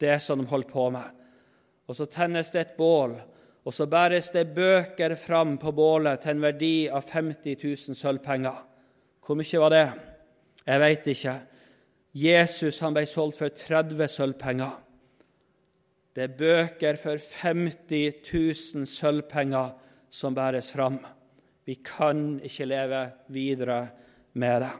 [0.00, 1.04] det som de holdt på med.
[1.88, 3.16] Og så tennes det et bål,
[3.64, 8.62] og så bæres det bøker fram på bålet til en verdi av 50 000 sølvpenger.
[9.24, 9.86] Hvor mye var det?
[10.64, 11.34] Jeg veit ikke.
[12.16, 14.72] Jesus han ble solgt for 30 sølvpenger.
[16.16, 19.76] Det er bøker for 50 000 sølvpenger
[20.10, 20.98] som bæres fram.
[21.64, 23.80] Vi kan ikke leve videre
[24.32, 24.70] med det.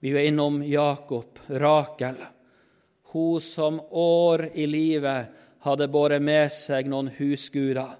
[0.00, 2.18] Vi er innom Jakob, Rakel,
[3.10, 7.96] hun som år i livet hadde båret med seg noen husguder.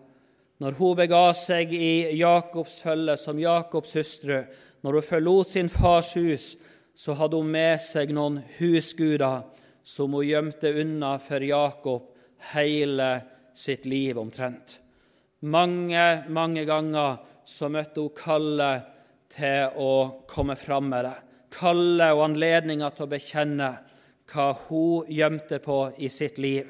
[0.59, 4.41] Når hun bega seg i Jakobs følge som Jakobs hustru,
[4.83, 6.53] når hun forlot sin fars hus,
[6.95, 9.47] så hadde hun med seg noen husguder
[9.87, 12.11] som hun gjemte unna for Jakob
[12.53, 13.11] hele
[13.55, 14.79] sitt liv omtrent.
[15.47, 18.89] Mange, mange ganger så møtte hun kallet
[19.30, 19.93] til å
[20.26, 21.16] komme fram med det.
[21.55, 23.68] Kallet og anledninga til å bekjenne
[24.28, 26.66] hva hun gjemte på i sitt liv.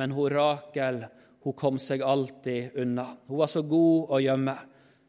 [0.00, 1.04] Men hun Rakel
[1.44, 3.06] hun kom seg alltid unna.
[3.28, 4.56] Hun var så god å gjemme.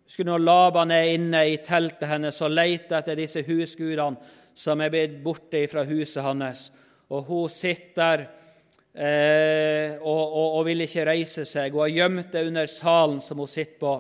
[0.07, 4.19] Husker når Laban er inne i teltet hennes og leter etter disse husgudene
[4.55, 6.65] som er blitt borte fra huset hans,
[7.07, 8.25] og hun sitter
[8.93, 11.73] eh, og, og, og, vil ikke reise seg.
[11.73, 13.93] Hun har gjemt det under salen som hun sitter på,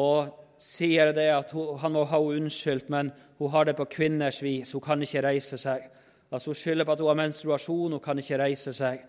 [0.00, 3.88] og sier det at hun, han må ha henne unnskyldt, men hun har det på
[3.90, 4.74] kvinners vis.
[4.76, 5.86] Hun kan ikke reise seg.
[6.30, 9.00] Altså Hun skylder på at hun har menstruasjon, hun kan ikke reise seg.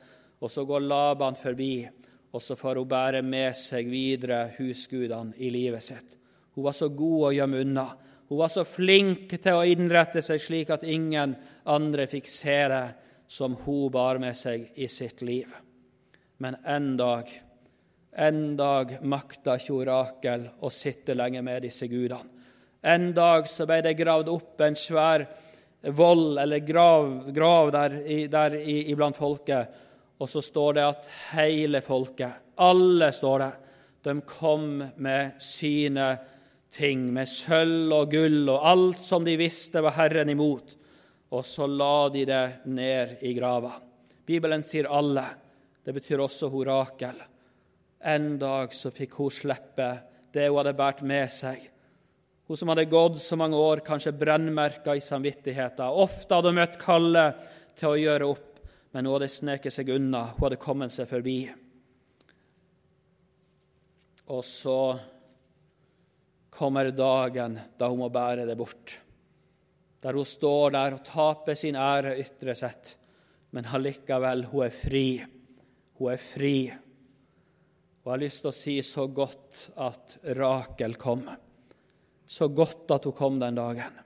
[0.41, 1.83] Og så går Laban forbi,
[2.31, 6.15] og så får hun bære med seg videre husgudene i livet sitt.
[6.55, 7.85] Hun var så god å gjemme unna.
[8.31, 11.35] Hun var så flink til å innrette seg slik at ingen
[11.67, 12.85] andre fikk se det
[13.31, 15.47] som hun bar med seg i sitt liv.
[16.43, 17.29] Men en dag,
[18.11, 22.39] en dag makta ikke Rakel å sitte lenge med disse gudene.
[22.81, 25.23] En dag så ble det gravd opp en svær
[25.95, 27.95] vold eller grav, grav der,
[28.33, 29.79] der iblant folket.
[30.17, 33.51] Og så står det at hele folket, alle står det,
[34.01, 34.67] de kom
[34.97, 36.09] med sine
[36.73, 40.75] ting med sølv og gull og alt som de visste var Herren imot,
[41.31, 43.71] og så la de det ned i grava.
[44.27, 45.23] Bibelen sier alle.
[45.83, 47.17] Det betyr også hun Rakel.
[48.03, 49.89] En dag så fikk hun slippe
[50.33, 51.63] det hun hadde båret med seg.
[52.47, 55.87] Hun som hadde gått så mange år, kanskje brennmerka i samvittigheten.
[55.87, 57.25] Ofte hadde hun møtt Kalle
[57.79, 58.59] til å gjøre opp,
[58.91, 60.25] men hun hadde sneket seg unna.
[60.35, 61.37] Hun hadde kommet seg forbi.
[64.31, 64.79] Og så
[66.51, 68.97] kommer dagen da hun må bære det bort.
[70.01, 72.95] Der hun står der og taper sin ære ytre sett,
[73.51, 75.05] men allikevel, hun er fri.
[75.99, 76.55] Hun er fri.
[78.01, 81.27] Og jeg har lyst til å si så godt at Rakel kom.
[82.25, 83.99] Så godt at hun kom den dagen.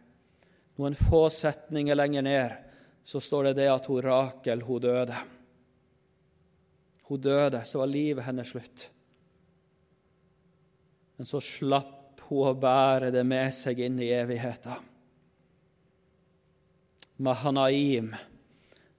[0.76, 2.62] Noen få setninger lenger ned
[3.06, 5.18] så står det det at hun Rakel hun døde.
[7.06, 8.88] Hun døde, så var livet hennes slutt.
[11.16, 14.95] Men så slapp hun å bære det med seg inn i evigheten.
[17.18, 18.16] Mahanaim,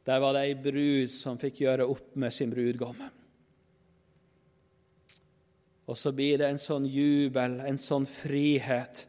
[0.06, 3.02] der var det ei brud som fikk gjøre opp med sin brudgom.
[5.86, 9.04] Og så blir det en sånn jubel, en sånn frihet,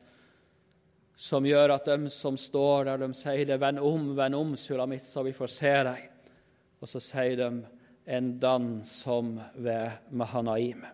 [1.17, 5.01] som gjør at de som står der, de sier det, 'Vend om, vend om, Sulamit,
[5.01, 6.09] så vi får se deg.'
[6.81, 7.65] Og så sier de,
[8.05, 10.85] 'En dans som ved Mahanaim'.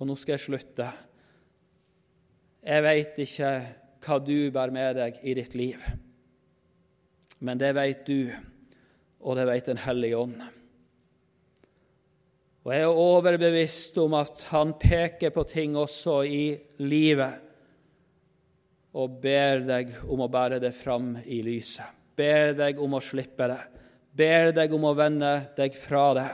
[0.00, 0.92] Og nå skal jeg slutte.
[2.64, 3.52] Jeg veit ikke
[4.04, 5.78] hva du bærer med deg i ditt liv,
[7.44, 8.32] men det vet du,
[9.24, 10.36] og det vet Den hellige ånd.
[12.64, 16.44] Og jeg er overbevist om at han peker på ting også i
[16.80, 17.42] livet
[18.94, 21.84] og ber deg om å bære det fram i lyset.
[22.14, 23.60] Ber deg om å slippe det.
[24.14, 26.28] Ber deg om å vende deg fra det.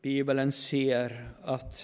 [0.00, 1.12] Bibelen sier
[1.50, 1.82] at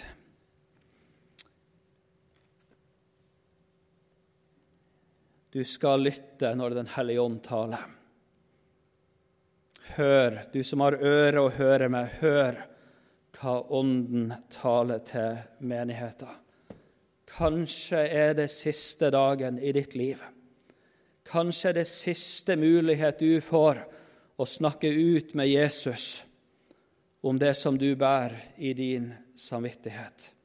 [5.57, 7.85] du skal lytte når Den hellige ånd taler.
[9.97, 12.59] Hør, du som har øre å høre med, hør
[13.39, 16.29] hva Ånden taler til menigheten.
[17.31, 20.21] Kanskje er det siste dagen i ditt liv.
[21.25, 23.81] Kanskje er det siste mulighet du får
[24.37, 26.21] å snakke ut med Jesus
[27.25, 29.09] om det som du bærer i din
[29.41, 30.36] samvittighet.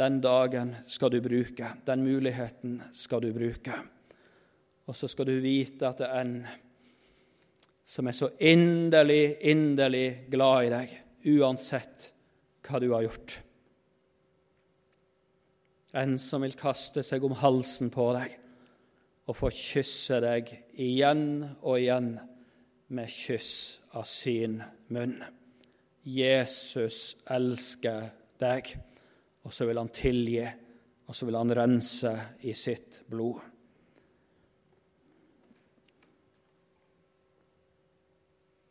[0.00, 3.74] Den dagen skal du bruke, den muligheten skal du bruke.
[4.88, 6.34] Og så skal du vite at det er en
[7.90, 10.92] som er så inderlig, inderlig glad i deg,
[11.34, 12.06] uansett
[12.62, 13.34] hva du har gjort.
[15.98, 18.36] En som vil kaste seg om halsen på deg
[19.26, 21.24] og få kysse deg igjen
[21.60, 22.12] og igjen
[22.94, 24.60] med kyss av sin
[24.94, 25.18] munn.
[26.06, 28.08] Jesus elsker
[28.40, 28.70] deg,
[29.44, 30.44] og så vil han tilgi,
[31.06, 32.12] og så vil han rense
[32.46, 33.40] i sitt blod.